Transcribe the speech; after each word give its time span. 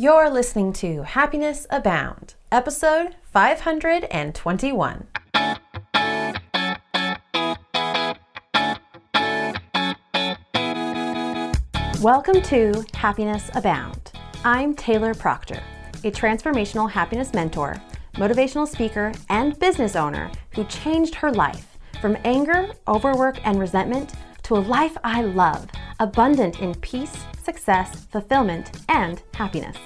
You're 0.00 0.30
listening 0.30 0.72
to 0.74 1.02
Happiness 1.02 1.66
Abound, 1.70 2.34
episode 2.52 3.16
521. 3.32 5.08
Welcome 12.00 12.42
to 12.42 12.84
Happiness 12.94 13.50
Abound. 13.56 14.12
I'm 14.44 14.72
Taylor 14.76 15.14
Proctor, 15.14 15.60
a 16.04 16.12
transformational 16.12 16.88
happiness 16.88 17.34
mentor, 17.34 17.74
motivational 18.14 18.68
speaker, 18.68 19.12
and 19.30 19.58
business 19.58 19.96
owner 19.96 20.30
who 20.54 20.62
changed 20.66 21.16
her 21.16 21.32
life 21.32 21.76
from 22.00 22.16
anger, 22.24 22.70
overwork, 22.86 23.44
and 23.44 23.58
resentment 23.58 24.12
to 24.44 24.54
a 24.54 24.60
life 24.60 24.96
I 25.02 25.22
love, 25.22 25.66
abundant 26.00 26.60
in 26.60 26.74
peace, 26.76 27.24
success, 27.42 28.04
fulfillment, 28.06 28.70
and 28.88 29.22
happiness. 29.34 29.76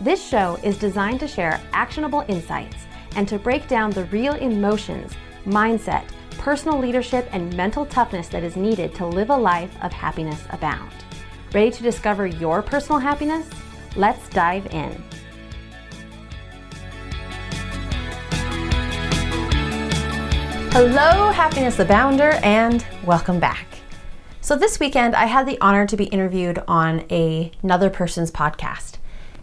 This 0.00 0.22
show 0.22 0.58
is 0.62 0.76
designed 0.78 1.20
to 1.20 1.28
share 1.28 1.60
actionable 1.72 2.24
insights 2.28 2.86
and 3.14 3.26
to 3.28 3.38
break 3.38 3.66
down 3.66 3.90
the 3.90 4.04
real 4.06 4.34
emotions, 4.34 5.12
mindset, 5.46 6.04
personal 6.32 6.78
leadership, 6.78 7.26
and 7.32 7.56
mental 7.56 7.86
toughness 7.86 8.28
that 8.28 8.42
is 8.42 8.56
needed 8.56 8.94
to 8.94 9.06
live 9.06 9.30
a 9.30 9.36
life 9.36 9.74
of 9.82 9.92
happiness 9.92 10.44
abound. 10.50 10.92
Ready 11.54 11.70
to 11.70 11.82
discover 11.82 12.26
your 12.26 12.60
personal 12.60 12.98
happiness? 12.98 13.48
Let's 13.96 14.28
dive 14.28 14.66
in. 14.66 15.02
Hello, 20.72 21.30
Happiness 21.30 21.78
Abounder, 21.78 22.38
and 22.42 22.84
welcome 23.06 23.40
back. 23.40 23.75
So, 24.46 24.54
this 24.54 24.78
weekend 24.78 25.16
I 25.16 25.24
had 25.24 25.44
the 25.44 25.60
honor 25.60 25.88
to 25.88 25.96
be 25.96 26.04
interviewed 26.04 26.62
on 26.68 27.04
a, 27.10 27.50
another 27.64 27.90
person's 27.90 28.30
podcast. 28.30 28.98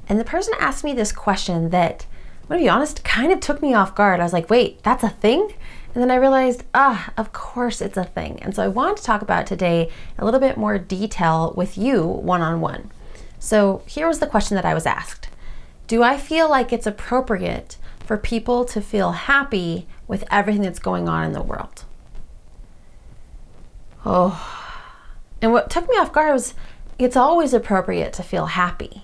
And 0.08 0.18
the 0.18 0.24
person 0.24 0.54
asked 0.62 0.86
me 0.86 0.94
this 0.94 1.12
question 1.12 1.72
that, 1.72 2.06
I'm 2.44 2.48
gonna 2.48 2.62
be 2.62 2.70
honest, 2.70 3.04
kind 3.04 3.30
of 3.30 3.42
took 3.42 3.62
me 3.62 3.74
off 3.74 3.96
guard. 3.96 4.22
I 4.22 4.24
was 4.24 4.32
like, 4.32 4.50
wait, 4.50 4.82
that's 4.82 5.04
a 5.04 5.10
thing? 5.10 5.54
And 5.94 6.02
then 6.02 6.10
I 6.10 6.16
realized, 6.16 6.64
ah, 6.74 7.12
of 7.18 7.34
course 7.34 7.82
it's 7.82 7.98
a 7.98 8.06
thing. 8.06 8.42
And 8.42 8.56
so 8.56 8.64
I 8.64 8.70
want 8.70 8.96
to 8.96 9.04
talk 9.04 9.22
about 9.22 9.46
today 9.46 9.92
a 10.18 10.24
little 10.24 10.40
bit 10.40 10.56
more 10.56 10.78
detail 10.78 11.54
with 11.58 11.78
you 11.78 12.02
one 12.06 12.42
on 12.42 12.62
one. 12.62 12.90
So 13.40 13.82
here 13.86 14.08
was 14.08 14.20
the 14.20 14.26
question 14.26 14.56
that 14.56 14.64
I 14.64 14.74
was 14.74 14.86
asked 14.86 15.28
Do 15.86 16.02
I 16.02 16.16
feel 16.16 16.50
like 16.50 16.72
it's 16.72 16.88
appropriate 16.88 17.76
for 18.06 18.16
people 18.16 18.64
to 18.64 18.80
feel 18.80 19.12
happy 19.12 19.86
with 20.08 20.24
everything 20.32 20.62
that's 20.62 20.80
going 20.80 21.10
on 21.10 21.26
in 21.26 21.34
the 21.34 21.44
world? 21.44 21.84
Oh. 24.06 24.63
And 25.44 25.52
what 25.52 25.70
took 25.70 25.90
me 25.90 25.98
off 25.98 26.14
guard 26.14 26.32
was 26.32 26.54
it's 26.98 27.18
always 27.18 27.54
appropriate 27.54 28.14
to 28.14 28.24
feel 28.24 28.46
happy. 28.46 29.04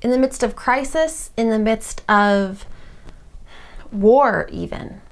In 0.00 0.10
the 0.10 0.18
midst 0.18 0.42
of 0.42 0.56
crisis, 0.56 1.32
in 1.36 1.50
the 1.50 1.58
midst 1.58 2.02
of 2.08 2.64
war, 3.92 4.48
even 4.50 5.02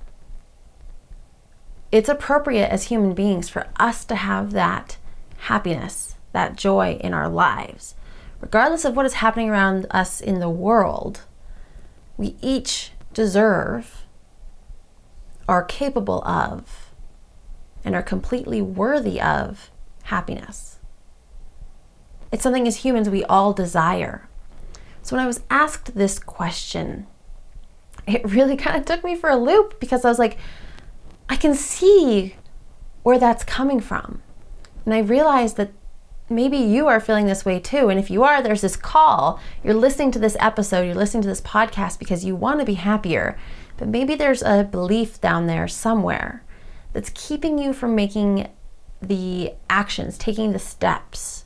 it's 1.92 2.08
appropriate 2.08 2.68
as 2.68 2.84
human 2.84 3.12
beings 3.12 3.50
for 3.50 3.66
us 3.78 4.06
to 4.06 4.14
have 4.14 4.52
that 4.52 4.96
happiness, 5.36 6.14
that 6.32 6.56
joy 6.56 6.98
in 7.02 7.12
our 7.12 7.28
lives. 7.28 7.94
Regardless 8.40 8.86
of 8.86 8.96
what 8.96 9.04
is 9.04 9.14
happening 9.14 9.50
around 9.50 9.84
us 9.90 10.22
in 10.22 10.40
the 10.40 10.48
world, 10.48 11.24
we 12.16 12.36
each 12.40 12.92
deserve, 13.12 14.06
are 15.46 15.62
capable 15.62 16.24
of, 16.24 16.90
and 17.84 17.94
are 17.94 18.02
completely 18.02 18.62
worthy 18.62 19.20
of 19.20 19.70
happiness. 20.06 20.78
It's 22.32 22.42
something 22.42 22.66
as 22.66 22.78
humans 22.78 23.08
we 23.08 23.24
all 23.24 23.52
desire. 23.52 24.28
So 25.02 25.14
when 25.14 25.24
I 25.24 25.28
was 25.28 25.42
asked 25.50 25.94
this 25.94 26.18
question, 26.18 27.06
it 28.06 28.28
really 28.28 28.56
kind 28.64 28.76
of 28.76 28.84
took 28.84 29.04
me 29.04 29.14
for 29.14 29.30
a 29.30 29.36
loop 29.36 29.78
because 29.80 30.04
I 30.04 30.08
was 30.08 30.18
like, 30.18 30.38
I 31.28 31.36
can 31.36 31.54
see 31.54 32.36
where 33.02 33.18
that's 33.18 33.44
coming 33.44 33.80
from. 33.80 34.22
And 34.84 34.94
I 34.94 34.98
realized 34.98 35.56
that 35.56 35.72
maybe 36.28 36.56
you 36.56 36.86
are 36.86 37.00
feeling 37.00 37.26
this 37.26 37.44
way 37.44 37.58
too. 37.60 37.88
And 37.88 37.98
if 37.98 38.10
you 38.10 38.22
are, 38.24 38.42
there's 38.42 38.60
this 38.60 38.76
call. 38.76 39.40
You're 39.62 39.74
listening 39.74 40.10
to 40.12 40.18
this 40.18 40.36
episode, 40.40 40.82
you're 40.82 40.94
listening 40.94 41.22
to 41.22 41.28
this 41.28 41.40
podcast 41.40 41.98
because 41.98 42.24
you 42.24 42.34
want 42.34 42.60
to 42.60 42.66
be 42.66 42.74
happier. 42.74 43.38
But 43.76 43.88
maybe 43.88 44.14
there's 44.14 44.42
a 44.42 44.64
belief 44.64 45.20
down 45.20 45.46
there 45.46 45.68
somewhere 45.68 46.44
that's 46.92 47.10
keeping 47.14 47.58
you 47.58 47.72
from 47.72 47.94
making 47.94 48.48
the 49.08 49.52
actions, 49.68 50.18
taking 50.18 50.52
the 50.52 50.58
steps 50.58 51.44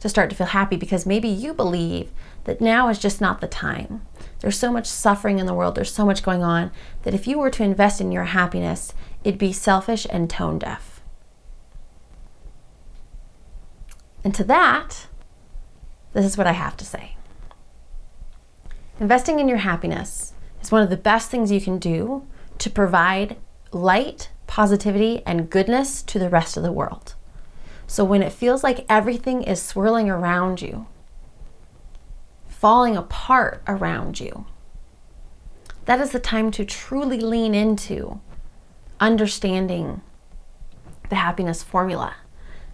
to 0.00 0.08
start 0.08 0.30
to 0.30 0.36
feel 0.36 0.48
happy 0.48 0.76
because 0.76 1.06
maybe 1.06 1.28
you 1.28 1.54
believe 1.54 2.10
that 2.44 2.60
now 2.60 2.88
is 2.88 2.98
just 2.98 3.20
not 3.20 3.40
the 3.40 3.48
time. 3.48 4.02
There's 4.40 4.58
so 4.58 4.70
much 4.70 4.86
suffering 4.86 5.38
in 5.38 5.46
the 5.46 5.54
world, 5.54 5.74
there's 5.74 5.92
so 5.92 6.04
much 6.04 6.22
going 6.22 6.42
on, 6.42 6.70
that 7.02 7.14
if 7.14 7.26
you 7.26 7.38
were 7.38 7.50
to 7.50 7.64
invest 7.64 8.00
in 8.00 8.12
your 8.12 8.24
happiness, 8.24 8.92
it'd 9.24 9.38
be 9.38 9.52
selfish 9.52 10.06
and 10.10 10.30
tone 10.30 10.58
deaf. 10.58 11.00
And 14.22 14.34
to 14.34 14.44
that, 14.44 15.06
this 16.12 16.24
is 16.24 16.38
what 16.38 16.46
I 16.46 16.52
have 16.52 16.76
to 16.78 16.84
say. 16.84 17.16
Investing 18.98 19.38
in 19.38 19.48
your 19.48 19.58
happiness 19.58 20.32
is 20.62 20.72
one 20.72 20.82
of 20.82 20.90
the 20.90 20.96
best 20.96 21.30
things 21.30 21.52
you 21.52 21.60
can 21.60 21.78
do 21.78 22.26
to 22.58 22.70
provide 22.70 23.36
light, 23.72 24.30
positivity, 24.56 25.22
and 25.26 25.50
goodness 25.50 26.02
to 26.02 26.18
the 26.18 26.30
rest 26.30 26.56
of 26.56 26.62
the 26.62 26.72
world. 26.72 27.14
So 27.86 28.06
when 28.06 28.22
it 28.22 28.32
feels 28.32 28.64
like 28.64 28.86
everything 28.88 29.42
is 29.42 29.60
swirling 29.60 30.08
around 30.08 30.62
you, 30.62 30.86
falling 32.48 32.96
apart 32.96 33.62
around 33.68 34.18
you. 34.18 34.46
That 35.84 36.00
is 36.00 36.12
the 36.12 36.18
time 36.18 36.50
to 36.52 36.64
truly 36.64 37.20
lean 37.20 37.54
into 37.54 38.22
understanding 38.98 40.00
the 41.10 41.16
happiness 41.16 41.62
formula, 41.62 42.14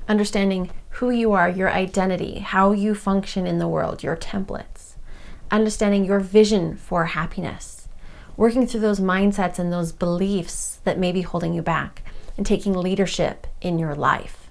understanding 0.06 0.70
who 0.91 1.10
you 1.10 1.32
are, 1.32 1.49
your 1.49 1.72
identity, 1.72 2.38
how 2.38 2.70
you 2.70 2.94
function 2.94 3.44
in 3.44 3.59
the 3.59 3.66
world, 3.66 4.04
your 4.04 4.16
templates, 4.16 4.94
understanding 5.50 6.04
your 6.04 6.20
vision 6.20 6.76
for 6.76 7.06
happiness, 7.06 7.81
working 8.37 8.66
through 8.66 8.81
those 8.81 9.00
mindsets 9.00 9.59
and 9.59 9.72
those 9.72 9.93
beliefs 9.93 10.81
that 10.84 10.98
may 10.98 11.12
be 11.12 11.22
holding 11.22 11.53
you 11.53 11.62
back, 11.62 12.03
and 12.37 12.47
taking 12.47 12.72
leadership 12.72 13.47
in 13.60 13.78
your 13.78 13.94
life 13.94 14.43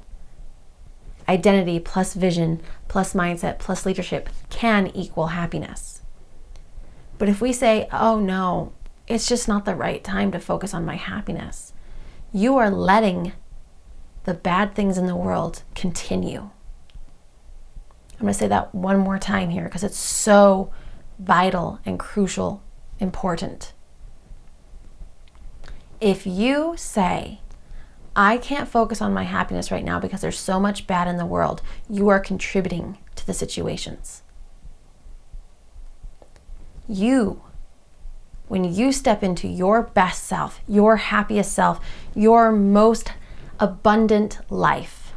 identity 1.31 1.79
plus 1.79 2.13
vision 2.13 2.61
plus 2.87 3.13
mindset 3.13 3.57
plus 3.57 3.85
leadership 3.85 4.29
can 4.49 4.87
equal 4.87 5.27
happiness. 5.27 6.01
But 7.17 7.29
if 7.29 7.41
we 7.41 7.53
say, 7.53 7.87
oh 7.91 8.19
no, 8.19 8.73
it's 9.07 9.27
just 9.27 9.47
not 9.47 9.65
the 9.65 9.75
right 9.75 10.03
time 10.03 10.31
to 10.31 10.39
focus 10.39 10.73
on 10.73 10.85
my 10.85 10.95
happiness, 10.95 11.73
you 12.33 12.57
are 12.57 12.69
letting 12.69 13.33
the 14.23 14.33
bad 14.33 14.75
things 14.75 14.97
in 14.97 15.07
the 15.07 15.15
world 15.15 15.63
continue. 15.75 16.49
I'm 18.13 18.27
going 18.27 18.33
to 18.33 18.39
say 18.39 18.47
that 18.47 18.75
one 18.75 18.99
more 18.99 19.17
time 19.17 19.49
here 19.49 19.63
because 19.63 19.83
it's 19.83 19.97
so 19.97 20.71
vital 21.17 21.79
and 21.85 21.97
crucial, 21.97 22.61
important. 23.01 23.73
If 25.99 26.25
you 26.25 26.75
say, 26.77 27.41
I 28.15 28.37
can't 28.37 28.69
focus 28.69 29.01
on 29.01 29.13
my 29.13 29.23
happiness 29.23 29.71
right 29.71 29.83
now 29.83 29.99
because 29.99 30.21
there's 30.21 30.39
so 30.39 30.59
much 30.59 30.87
bad 30.87 31.07
in 31.07 31.17
the 31.17 31.25
world. 31.25 31.61
You 31.89 32.09
are 32.09 32.19
contributing 32.19 32.97
to 33.15 33.25
the 33.25 33.33
situations. 33.33 34.21
You, 36.87 37.41
when 38.47 38.65
you 38.65 38.91
step 38.91 39.23
into 39.23 39.47
your 39.47 39.81
best 39.81 40.25
self, 40.25 40.59
your 40.67 40.97
happiest 40.97 41.53
self, 41.53 41.79
your 42.13 42.51
most 42.51 43.11
abundant 43.59 44.39
life, 44.49 45.13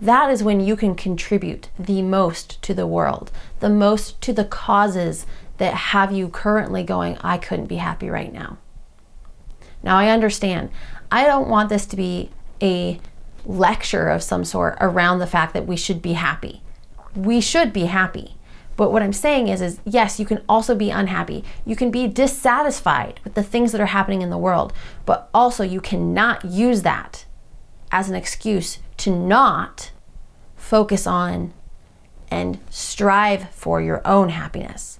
that 0.00 0.30
is 0.30 0.42
when 0.42 0.60
you 0.60 0.76
can 0.76 0.94
contribute 0.94 1.70
the 1.78 2.02
most 2.02 2.60
to 2.62 2.74
the 2.74 2.86
world, 2.86 3.32
the 3.60 3.70
most 3.70 4.20
to 4.20 4.32
the 4.32 4.44
causes 4.44 5.26
that 5.58 5.74
have 5.74 6.12
you 6.12 6.28
currently 6.28 6.82
going, 6.82 7.16
I 7.18 7.38
couldn't 7.38 7.66
be 7.66 7.76
happy 7.76 8.08
right 8.08 8.32
now. 8.32 8.58
Now, 9.82 9.96
I 9.96 10.08
understand. 10.08 10.70
I 11.10 11.24
don't 11.24 11.48
want 11.48 11.68
this 11.68 11.86
to 11.86 11.96
be 11.96 12.30
a 12.60 13.00
lecture 13.44 14.08
of 14.08 14.22
some 14.22 14.44
sort 14.44 14.76
around 14.80 15.18
the 15.18 15.26
fact 15.26 15.54
that 15.54 15.66
we 15.66 15.76
should 15.76 16.02
be 16.02 16.14
happy. 16.14 16.62
We 17.14 17.40
should 17.40 17.72
be 17.72 17.84
happy. 17.84 18.36
But 18.76 18.92
what 18.92 19.02
I'm 19.02 19.12
saying 19.12 19.48
is 19.48 19.62
is 19.62 19.80
yes, 19.84 20.20
you 20.20 20.26
can 20.26 20.42
also 20.48 20.74
be 20.74 20.90
unhappy. 20.90 21.44
You 21.64 21.76
can 21.76 21.90
be 21.90 22.06
dissatisfied 22.06 23.20
with 23.24 23.34
the 23.34 23.42
things 23.42 23.72
that 23.72 23.80
are 23.80 23.86
happening 23.86 24.22
in 24.22 24.30
the 24.30 24.36
world, 24.36 24.72
but 25.06 25.30
also 25.32 25.64
you 25.64 25.80
cannot 25.80 26.44
use 26.44 26.82
that 26.82 27.24
as 27.90 28.08
an 28.10 28.14
excuse 28.14 28.78
to 28.98 29.10
not 29.10 29.92
focus 30.56 31.06
on 31.06 31.54
and 32.30 32.58
strive 32.68 33.48
for 33.50 33.80
your 33.80 34.06
own 34.06 34.30
happiness. 34.30 34.98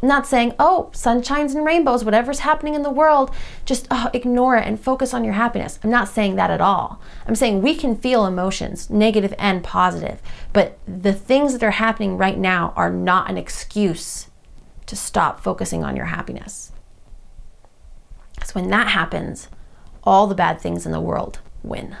Not 0.00 0.28
saying, 0.28 0.54
oh, 0.60 0.90
sunshines 0.92 1.56
and 1.56 1.66
rainbows, 1.66 2.04
whatever's 2.04 2.40
happening 2.40 2.74
in 2.74 2.82
the 2.82 2.90
world, 2.90 3.34
just 3.64 3.88
oh, 3.90 4.08
ignore 4.14 4.56
it 4.56 4.66
and 4.66 4.78
focus 4.78 5.12
on 5.12 5.24
your 5.24 5.32
happiness. 5.32 5.78
I'm 5.82 5.90
not 5.90 6.08
saying 6.08 6.36
that 6.36 6.50
at 6.50 6.60
all. 6.60 7.00
I'm 7.26 7.34
saying 7.34 7.62
we 7.62 7.74
can 7.74 7.96
feel 7.96 8.24
emotions, 8.24 8.88
negative 8.90 9.34
and 9.38 9.64
positive, 9.64 10.22
but 10.52 10.78
the 10.86 11.12
things 11.12 11.52
that 11.52 11.64
are 11.64 11.72
happening 11.72 12.16
right 12.16 12.38
now 12.38 12.72
are 12.76 12.92
not 12.92 13.28
an 13.28 13.36
excuse 13.36 14.28
to 14.86 14.94
stop 14.94 15.42
focusing 15.42 15.82
on 15.82 15.96
your 15.96 16.06
happiness. 16.06 16.70
Because 18.36 18.54
when 18.54 18.70
that 18.70 18.88
happens, 18.88 19.48
all 20.04 20.28
the 20.28 20.34
bad 20.34 20.60
things 20.60 20.86
in 20.86 20.92
the 20.92 21.00
world 21.00 21.40
win. 21.64 21.96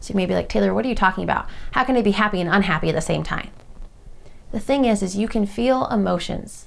So 0.00 0.12
you 0.12 0.16
may 0.16 0.26
be 0.26 0.34
like, 0.34 0.48
Taylor, 0.48 0.74
what 0.74 0.84
are 0.84 0.88
you 0.88 0.94
talking 0.94 1.24
about? 1.24 1.48
How 1.72 1.84
can 1.84 1.96
I 1.96 2.02
be 2.02 2.10
happy 2.10 2.40
and 2.40 2.50
unhappy 2.50 2.88
at 2.88 2.94
the 2.94 3.00
same 3.00 3.22
time? 3.22 3.50
The 4.56 4.62
thing 4.62 4.86
is, 4.86 5.02
is 5.02 5.18
you 5.18 5.28
can 5.28 5.44
feel 5.44 5.86
emotions. 5.88 6.64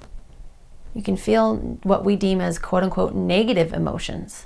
You 0.94 1.02
can 1.02 1.18
feel 1.18 1.56
what 1.82 2.06
we 2.06 2.16
deem 2.16 2.40
as 2.40 2.60
quote 2.60 2.84
unquote 2.84 3.16
negative 3.16 3.74
emotions 3.74 4.46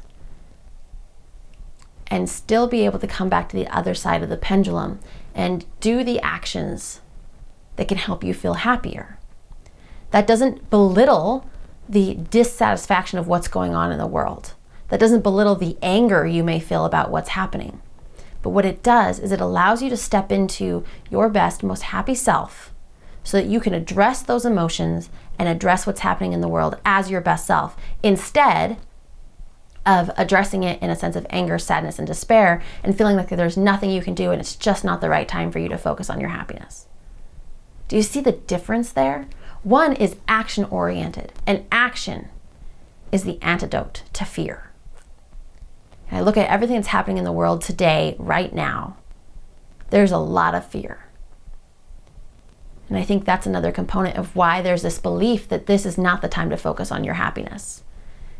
and 2.07 2.29
still 2.29 2.67
be 2.67 2.85
able 2.85 2.99
to 2.99 3.05
come 3.05 3.27
back 3.27 3.49
to 3.49 3.57
the 3.57 3.67
other 3.67 3.93
side 3.93 4.23
of 4.23 4.29
the 4.29 4.37
pendulum 4.37 5.01
and 5.35 5.65
do 5.81 6.05
the 6.05 6.21
actions 6.21 7.01
that 7.75 7.89
can 7.89 7.97
help 7.97 8.23
you 8.23 8.33
feel 8.33 8.53
happier. 8.53 9.19
That 10.11 10.25
doesn't 10.25 10.69
belittle 10.69 11.45
the 11.89 12.13
dissatisfaction 12.13 13.19
of 13.19 13.27
what's 13.27 13.49
going 13.49 13.75
on 13.75 13.91
in 13.91 13.97
the 13.97 14.07
world. 14.07 14.53
That 14.87 15.01
doesn't 15.01 15.21
belittle 15.21 15.55
the 15.55 15.75
anger 15.81 16.25
you 16.25 16.45
may 16.45 16.61
feel 16.61 16.85
about 16.85 17.11
what's 17.11 17.29
happening. 17.31 17.81
But 18.41 18.51
what 18.51 18.63
it 18.63 18.81
does 18.81 19.19
is 19.19 19.33
it 19.33 19.41
allows 19.41 19.81
you 19.81 19.89
to 19.89 19.97
step 19.97 20.31
into 20.31 20.85
your 21.09 21.27
best, 21.27 21.61
most 21.61 21.81
happy 21.81 22.15
self 22.15 22.69
so 23.23 23.37
that 23.37 23.47
you 23.47 23.59
can 23.59 23.73
address 23.73 24.21
those 24.21 24.45
emotions 24.45 25.09
and 25.39 25.47
address 25.47 25.87
what's 25.87 26.01
happening 26.01 26.33
in 26.33 26.41
the 26.41 26.47
world 26.47 26.77
as 26.85 27.09
your 27.09 27.21
best 27.21 27.47
self 27.47 27.75
instead 28.01 28.77
of 29.85 30.09
addressing 30.17 30.63
it 30.63 30.81
in 30.81 30.89
a 30.89 30.95
sense 30.95 31.15
of 31.15 31.27
anger, 31.29 31.59
sadness, 31.59 31.99
and 31.99 32.07
despair 32.07 32.61
and 32.83 32.97
feeling 32.97 33.15
like 33.15 33.29
there's 33.29 33.57
nothing 33.57 33.89
you 33.89 34.01
can 34.01 34.13
do 34.13 34.31
and 34.31 34.39
it's 34.39 34.55
just 34.55 34.83
not 34.83 35.01
the 35.01 35.09
right 35.09 35.27
time 35.27 35.51
for 35.51 35.59
you 35.59 35.67
to 35.69 35.77
focus 35.77 36.09
on 36.09 36.19
your 36.19 36.29
happiness. 36.29 36.87
Do 37.87 37.97
you 37.97 38.03
see 38.03 38.21
the 38.21 38.31
difference 38.31 38.91
there? 38.91 39.27
One 39.63 39.93
is 39.93 40.15
action 40.27 40.65
oriented, 40.65 41.31
and 41.47 41.65
action 41.71 42.29
is 43.11 43.23
the 43.23 43.41
antidote 43.41 44.03
to 44.13 44.25
fear. 44.25 44.71
I 46.11 46.21
look 46.21 46.37
at 46.37 46.49
everything 46.49 46.75
that's 46.75 46.89
happening 46.89 47.17
in 47.17 47.23
the 47.23 47.31
world 47.31 47.61
today, 47.61 48.15
right 48.19 48.53
now, 48.53 48.97
there's 49.89 50.11
a 50.11 50.17
lot 50.17 50.53
of 50.55 50.65
fear. 50.65 51.05
And 52.89 52.97
I 52.97 53.03
think 53.03 53.25
that's 53.25 53.45
another 53.45 53.71
component 53.71 54.17
of 54.17 54.35
why 54.35 54.61
there's 54.61 54.81
this 54.81 54.99
belief 54.99 55.47
that 55.47 55.65
this 55.65 55.85
is 55.85 55.97
not 55.97 56.21
the 56.21 56.27
time 56.27 56.49
to 56.49 56.57
focus 56.57 56.91
on 56.91 57.03
your 57.03 57.15
happiness. 57.15 57.83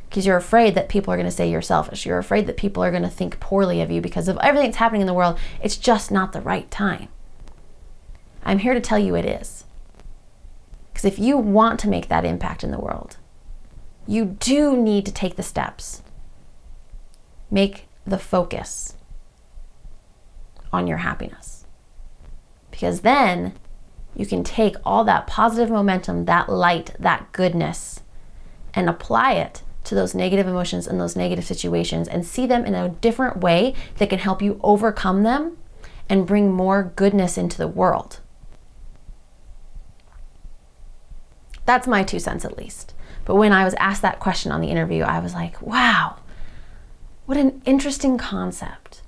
Because 0.10 0.25
you're 0.25 0.38
afraid 0.38 0.75
that 0.75 0.90
people 0.90 1.12
are 1.13 1.18
going 1.18 1.25
to 1.25 1.31
say 1.31 1.50
you're 1.50 1.62
selfish. 1.62 2.06
You're 2.06 2.19
afraid 2.19 2.45
that 2.45 2.57
people 2.57 2.84
are 2.84 2.92
going 2.92 3.04
to 3.04 3.10
think 3.10 3.40
poorly 3.40 3.81
of 3.81 3.90
you 3.90 4.00
because 4.00 4.28
of 4.28 4.38
everything 4.38 4.69
that's 4.69 4.78
happening 4.78 5.01
in 5.01 5.07
the 5.07 5.13
world. 5.13 5.40
It's 5.62 5.78
just 5.78 6.12
not 6.12 6.34
the 6.34 6.42
right 6.42 6.69
time. 6.69 7.07
I'm 8.45 8.60
here 8.60 8.74
to 8.74 8.81
tell 8.81 9.00
you 9.00 9.16
it 9.16 9.25
is. 9.25 9.63
Because 10.94 11.06
if 11.06 11.18
you 11.18 11.38
want 11.38 11.80
to 11.80 11.90
make 11.90 12.10
that 12.10 12.25
impact 12.25 12.63
in 12.63 12.69
the 12.69 12.80
world, 12.80 13.18
you 14.06 14.25
do 14.25 14.78
need 14.78 15.06
to 15.07 15.12
take 15.12 15.36
the 15.36 15.44
steps. 15.44 16.04
Make 17.50 17.88
the 18.06 18.19
focus 18.19 18.95
on 20.72 20.86
your 20.86 20.98
happiness. 20.98 21.66
Because 22.69 23.01
then 23.01 23.54
you 24.15 24.25
can 24.25 24.44
take 24.44 24.75
all 24.86 25.04
that 25.04 25.27
positive 25.27 25.69
momentum, 25.69 26.25
that 26.25 26.50
light, 26.50 26.95
that 27.00 27.31
goodness, 27.31 28.01
and 28.74 28.89
apply 28.89 29.33
it 29.33 29.63
to 29.83 29.95
those 29.95 30.15
negative 30.15 30.48
emotions 30.48 30.88
and 30.88 31.00
those 31.00 31.15
negative 31.15 31.45
situations 31.45 32.07
and 32.07 32.25
see 32.25 32.45
them 32.45 32.65
in 32.65 32.74
a 32.74 32.89
different 32.89 33.38
way 33.38 33.74
that 33.98 34.10
can 34.10 34.19
help 34.19 34.42
you 34.42 34.60
overcome 34.63 35.24
them 35.24 35.57
and 36.10 36.27
bring 36.27 36.51
more 36.51 36.92
goodness 36.95 37.38
into 37.38 37.57
the 37.57 37.68
world. 37.68 38.19
That's 41.66 41.88
my 41.88 42.04
two 42.04 42.19
cents 42.19 42.45
at 42.45 42.57
least. 42.57 42.94
But 43.25 43.36
when 43.36 43.54
I 43.54 43.63
was 43.63 43.74
asked 43.75 44.01
that 44.01 44.19
question 44.19 44.51
on 44.51 44.62
the 44.62 44.68
interview, 44.68 45.04
I 45.04 45.19
was 45.19 45.33
like, 45.33 45.62
wow, 45.62 46.18
what 47.25 47.38
an 47.38 47.62
interesting 47.66 48.18
concept. 48.18 49.01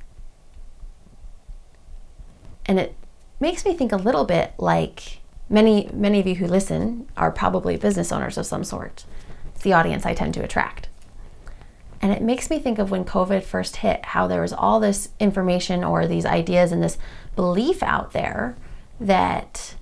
And 2.66 2.80
it 2.80 2.96
makes 3.46 3.64
me 3.64 3.76
think 3.76 3.92
a 3.92 3.98
little 3.98 4.26
bit 4.26 4.56
like 4.58 5.20
many 5.50 5.88
many 5.94 6.20
of 6.20 6.26
you 6.26 6.34
who 6.34 6.48
listen 6.48 7.08
are 7.16 7.32
probably 7.32 7.78
business 7.78 8.12
owners 8.12 8.40
of 8.40 8.46
some 8.46 8.64
sort. 8.64 9.06
It's 9.54 9.62
the 9.62 9.72
audience 9.72 10.04
I 10.04 10.16
tend 10.16 10.34
to 10.34 10.44
attract. 10.44 10.90
And 12.02 12.12
it 12.12 12.24
makes 12.24 12.50
me 12.50 12.58
think 12.58 12.80
of 12.80 12.90
when 12.90 13.06
COVID 13.06 13.44
first 13.44 13.78
hit, 13.78 14.04
how 14.06 14.26
there 14.26 14.42
was 14.42 14.52
all 14.52 14.80
this 14.80 15.10
information 15.20 15.84
or 15.84 16.08
these 16.08 16.26
ideas 16.26 16.72
and 16.72 16.82
this 16.82 16.98
belief 17.36 17.84
out 17.84 18.14
there 18.14 18.56
that 19.00 19.76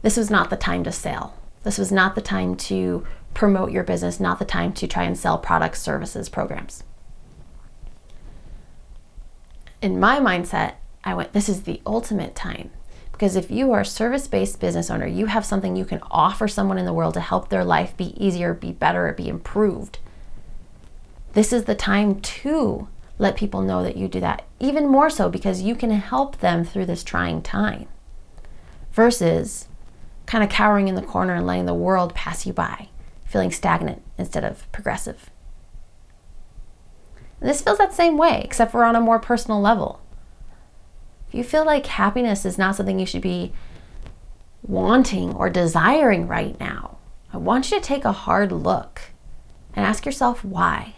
this 0.00 0.16
was 0.16 0.30
not 0.30 0.48
the 0.48 0.56
time 0.56 0.82
to 0.84 0.90
sell. 0.90 1.36
This 1.64 1.76
was 1.76 1.92
not 1.92 2.14
the 2.14 2.22
time 2.22 2.56
to 2.56 3.06
promote 3.34 3.72
your 3.72 3.84
business, 3.84 4.20
not 4.20 4.38
the 4.38 4.46
time 4.46 4.72
to 4.72 4.86
try 4.86 5.04
and 5.04 5.18
sell 5.18 5.36
products, 5.36 5.82
services, 5.82 6.30
programs. 6.30 6.82
In 9.82 10.00
my 10.00 10.18
mindset, 10.18 10.76
I 11.04 11.12
went, 11.12 11.34
this 11.34 11.50
is 11.50 11.62
the 11.62 11.82
ultimate 11.84 12.34
time 12.34 12.70
because 13.22 13.36
if 13.36 13.52
you 13.52 13.70
are 13.70 13.82
a 13.82 13.86
service 13.86 14.26
based 14.26 14.58
business 14.58 14.90
owner, 14.90 15.06
you 15.06 15.26
have 15.26 15.44
something 15.44 15.76
you 15.76 15.84
can 15.84 16.00
offer 16.10 16.48
someone 16.48 16.76
in 16.76 16.84
the 16.84 16.92
world 16.92 17.14
to 17.14 17.20
help 17.20 17.50
their 17.50 17.64
life 17.64 17.96
be 17.96 18.16
easier, 18.16 18.52
be 18.52 18.72
better, 18.72 19.12
be 19.12 19.28
improved. 19.28 20.00
This 21.32 21.52
is 21.52 21.62
the 21.62 21.76
time 21.76 22.20
to 22.20 22.88
let 23.18 23.36
people 23.36 23.62
know 23.62 23.84
that 23.84 23.96
you 23.96 24.08
do 24.08 24.18
that, 24.18 24.44
even 24.58 24.88
more 24.88 25.08
so 25.08 25.28
because 25.28 25.62
you 25.62 25.76
can 25.76 25.92
help 25.92 26.38
them 26.38 26.64
through 26.64 26.86
this 26.86 27.04
trying 27.04 27.42
time 27.42 27.86
versus 28.90 29.68
kind 30.26 30.42
of 30.42 30.50
cowering 30.50 30.88
in 30.88 30.96
the 30.96 31.00
corner 31.00 31.36
and 31.36 31.46
letting 31.46 31.66
the 31.66 31.74
world 31.74 32.16
pass 32.16 32.44
you 32.44 32.52
by, 32.52 32.88
feeling 33.24 33.52
stagnant 33.52 34.02
instead 34.18 34.42
of 34.42 34.66
progressive. 34.72 35.30
And 37.40 37.48
this 37.48 37.62
feels 37.62 37.78
that 37.78 37.94
same 37.94 38.18
way, 38.18 38.42
except 38.44 38.74
we're 38.74 38.82
on 38.82 38.96
a 38.96 39.00
more 39.00 39.20
personal 39.20 39.60
level. 39.60 40.01
If 41.32 41.36
you 41.36 41.44
feel 41.44 41.64
like 41.64 41.86
happiness 41.86 42.44
is 42.44 42.58
not 42.58 42.76
something 42.76 42.98
you 42.98 43.06
should 43.06 43.22
be 43.22 43.54
wanting 44.60 45.32
or 45.32 45.48
desiring 45.48 46.28
right 46.28 46.60
now, 46.60 46.98
I 47.32 47.38
want 47.38 47.70
you 47.70 47.80
to 47.80 47.82
take 47.82 48.04
a 48.04 48.12
hard 48.12 48.52
look 48.52 49.00
and 49.72 49.86
ask 49.86 50.04
yourself 50.04 50.44
why. 50.44 50.94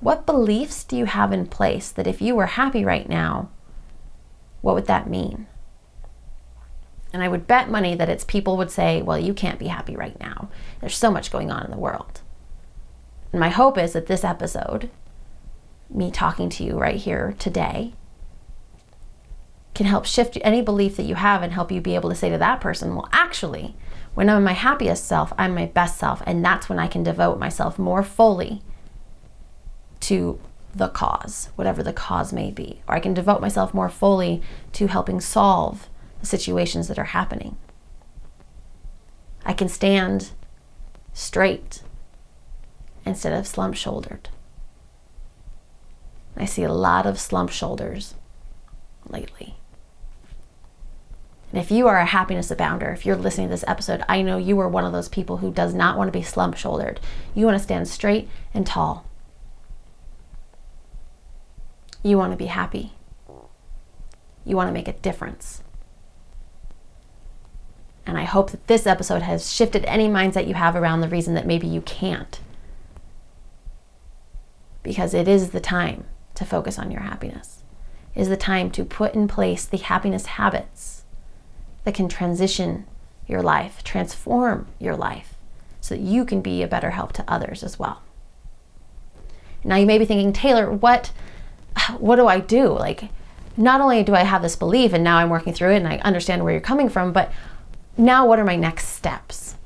What 0.00 0.26
beliefs 0.26 0.84
do 0.84 0.98
you 0.98 1.06
have 1.06 1.32
in 1.32 1.46
place 1.46 1.90
that 1.92 2.06
if 2.06 2.20
you 2.20 2.34
were 2.34 2.44
happy 2.44 2.84
right 2.84 3.08
now, 3.08 3.48
what 4.60 4.74
would 4.74 4.86
that 4.88 5.08
mean? 5.08 5.46
And 7.14 7.22
I 7.22 7.28
would 7.28 7.46
bet 7.46 7.70
money 7.70 7.94
that 7.94 8.10
it's 8.10 8.24
people 8.24 8.58
would 8.58 8.70
say, 8.70 9.00
well, 9.00 9.18
you 9.18 9.32
can't 9.32 9.58
be 9.58 9.68
happy 9.68 9.96
right 9.96 10.20
now. 10.20 10.50
There's 10.80 10.94
so 10.94 11.10
much 11.10 11.32
going 11.32 11.50
on 11.50 11.64
in 11.64 11.70
the 11.70 11.78
world. 11.78 12.20
And 13.32 13.40
my 13.40 13.48
hope 13.48 13.78
is 13.78 13.94
that 13.94 14.08
this 14.08 14.24
episode, 14.24 14.90
me 15.88 16.10
talking 16.10 16.50
to 16.50 16.64
you 16.64 16.78
right 16.78 16.96
here 16.96 17.34
today, 17.38 17.94
can 19.74 19.86
help 19.86 20.04
shift 20.04 20.36
any 20.42 20.60
belief 20.60 20.96
that 20.96 21.04
you 21.04 21.14
have 21.14 21.42
and 21.42 21.52
help 21.52 21.72
you 21.72 21.80
be 21.80 21.94
able 21.94 22.10
to 22.10 22.16
say 22.16 22.28
to 22.30 22.38
that 22.38 22.60
person, 22.60 22.94
well, 22.94 23.08
actually, 23.12 23.74
when 24.14 24.28
I'm 24.28 24.44
my 24.44 24.52
happiest 24.52 25.06
self, 25.06 25.32
I'm 25.38 25.54
my 25.54 25.66
best 25.66 25.98
self. 25.98 26.22
And 26.26 26.44
that's 26.44 26.68
when 26.68 26.78
I 26.78 26.86
can 26.86 27.02
devote 27.02 27.38
myself 27.38 27.78
more 27.78 28.02
fully 28.02 28.62
to 30.00 30.38
the 30.74 30.88
cause, 30.88 31.48
whatever 31.54 31.82
the 31.82 31.92
cause 31.92 32.32
may 32.32 32.50
be. 32.50 32.82
Or 32.86 32.94
I 32.94 33.00
can 33.00 33.14
devote 33.14 33.40
myself 33.40 33.72
more 33.72 33.88
fully 33.88 34.42
to 34.72 34.88
helping 34.88 35.20
solve 35.20 35.88
the 36.20 36.26
situations 36.26 36.88
that 36.88 36.98
are 36.98 37.04
happening. 37.04 37.56
I 39.44 39.52
can 39.54 39.68
stand 39.68 40.32
straight 41.12 41.82
instead 43.04 43.32
of 43.32 43.46
slump 43.46 43.74
shouldered. 43.74 44.28
I 46.36 46.44
see 46.44 46.62
a 46.62 46.72
lot 46.72 47.06
of 47.06 47.18
slump 47.18 47.50
shoulders 47.50 48.14
lately. 49.08 49.56
And 51.52 51.60
if 51.60 51.70
you 51.70 51.86
are 51.86 51.98
a 51.98 52.06
happiness 52.06 52.50
abounder, 52.50 52.94
if 52.94 53.04
you're 53.04 53.14
listening 53.14 53.48
to 53.48 53.50
this 53.52 53.64
episode, 53.66 54.02
I 54.08 54.22
know 54.22 54.38
you 54.38 54.58
are 54.60 54.68
one 54.68 54.86
of 54.86 54.92
those 54.92 55.10
people 55.10 55.36
who 55.38 55.52
does 55.52 55.74
not 55.74 55.98
want 55.98 56.08
to 56.08 56.18
be 56.18 56.22
slump 56.22 56.56
shouldered. 56.56 56.98
You 57.34 57.44
want 57.44 57.58
to 57.58 57.62
stand 57.62 57.88
straight 57.88 58.28
and 58.54 58.66
tall. 58.66 59.06
You 62.02 62.16
want 62.16 62.32
to 62.32 62.38
be 62.38 62.46
happy. 62.46 62.94
You 64.46 64.56
want 64.56 64.68
to 64.68 64.72
make 64.72 64.88
a 64.88 64.94
difference. 64.94 65.62
And 68.06 68.16
I 68.16 68.24
hope 68.24 68.50
that 68.50 68.66
this 68.66 68.86
episode 68.86 69.22
has 69.22 69.52
shifted 69.52 69.84
any 69.84 70.08
mindset 70.08 70.48
you 70.48 70.54
have 70.54 70.74
around 70.74 71.02
the 71.02 71.08
reason 71.08 71.34
that 71.34 71.46
maybe 71.46 71.66
you 71.66 71.82
can't. 71.82 72.40
Because 74.82 75.12
it 75.12 75.28
is 75.28 75.50
the 75.50 75.60
time 75.60 76.06
to 76.34 76.46
focus 76.46 76.78
on 76.78 76.90
your 76.90 77.02
happiness. 77.02 77.62
It 78.14 78.22
is 78.22 78.28
the 78.30 78.38
time 78.38 78.70
to 78.70 78.86
put 78.86 79.14
in 79.14 79.28
place 79.28 79.66
the 79.66 79.76
happiness 79.76 80.26
habits 80.26 81.01
that 81.84 81.94
can 81.94 82.08
transition 82.08 82.86
your 83.26 83.42
life, 83.42 83.82
transform 83.82 84.66
your 84.78 84.96
life 84.96 85.34
so 85.80 85.94
that 85.94 86.02
you 86.02 86.24
can 86.24 86.40
be 86.40 86.62
a 86.62 86.68
better 86.68 86.90
help 86.90 87.12
to 87.14 87.24
others 87.26 87.62
as 87.62 87.78
well. 87.78 88.02
Now 89.64 89.76
you 89.76 89.86
may 89.86 89.98
be 89.98 90.04
thinking, 90.04 90.32
Taylor, 90.32 90.70
what 90.70 91.12
what 91.98 92.16
do 92.16 92.26
I 92.26 92.40
do? 92.40 92.68
Like 92.68 93.10
not 93.56 93.80
only 93.80 94.02
do 94.02 94.14
I 94.14 94.24
have 94.24 94.42
this 94.42 94.56
belief 94.56 94.92
and 94.92 95.04
now 95.04 95.18
I'm 95.18 95.30
working 95.30 95.52
through 95.52 95.72
it 95.72 95.78
and 95.78 95.88
I 95.88 95.98
understand 95.98 96.42
where 96.42 96.52
you're 96.52 96.60
coming 96.60 96.88
from, 96.88 97.12
but 97.12 97.32
now 97.96 98.26
what 98.26 98.38
are 98.38 98.44
my 98.44 98.56
next 98.56 98.88
steps? 98.88 99.56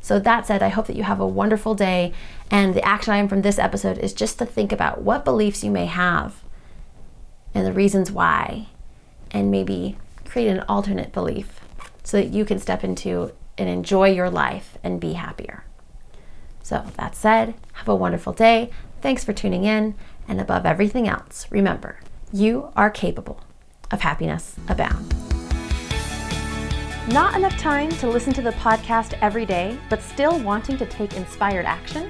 So, 0.01 0.19
that 0.19 0.45
said, 0.45 0.62
I 0.62 0.69
hope 0.69 0.85
that 0.85 0.95
you 0.95 1.01
have 1.01 1.19
a 1.19 1.25
wonderful 1.25 1.74
day. 1.74 2.13
And 2.51 2.75
the 2.75 2.85
action 2.85 3.12
item 3.12 3.27
from 3.27 3.41
this 3.41 3.57
episode 3.57 3.97
is 3.97 4.13
just 4.13 4.38
to 4.38 4.45
think 4.45 4.71
about 4.71 5.01
what 5.01 5.25
beliefs 5.25 5.63
you 5.63 5.71
may 5.71 5.88
have 5.88 6.43
and 7.55 7.65
the 7.65 7.74
reasons 7.74 8.12
why, 8.12 8.67
and 9.31 9.50
maybe 9.50 9.97
create 10.24 10.50
an 10.50 10.59
alternate 10.69 11.12
belief 11.12 11.59
so 12.03 12.17
that 12.17 12.27
you 12.27 12.45
can 12.45 12.59
step 12.59 12.83
into 12.83 13.31
and 13.57 13.69
enjoy 13.69 14.09
your 14.09 14.29
life 14.29 14.77
and 14.83 15.00
be 15.00 15.13
happier. 15.13 15.65
So, 16.62 16.85
that 16.97 17.15
said, 17.15 17.53
have 17.74 17.88
a 17.88 17.95
wonderful 17.95 18.33
day. 18.33 18.71
Thanks 19.01 19.24
for 19.24 19.33
tuning 19.33 19.65
in. 19.65 19.95
And 20.27 20.41
above 20.41 20.65
everything 20.65 21.07
else, 21.07 21.45
remember, 21.51 22.00
you 22.33 22.71
are 22.75 22.89
capable 22.89 23.39
of 23.91 24.01
happiness 24.01 24.55
abound. 24.67 25.13
Not 27.09 27.35
enough 27.35 27.55
time 27.57 27.89
to 27.91 28.09
listen 28.09 28.33
to 28.33 28.41
the 28.41 28.51
podcast 28.53 29.15
every 29.21 29.45
day, 29.45 29.77
but 29.91 30.01
still 30.01 30.39
wanting 30.39 30.77
to 30.77 30.88
take 30.88 31.15
inspired 31.15 31.65
action? 31.65 32.09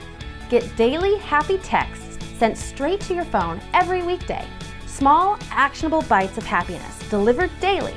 Get 0.49 0.73
daily 0.77 1.17
happy 1.17 1.57
texts 1.57 2.17
sent 2.37 2.57
straight 2.57 3.01
to 3.01 3.13
your 3.13 3.25
phone 3.25 3.59
every 3.73 4.03
weekday. 4.03 4.47
Small, 4.85 5.37
actionable 5.51 6.01
bites 6.03 6.37
of 6.37 6.45
happiness 6.45 6.97
delivered 7.09 7.51
daily 7.59 7.95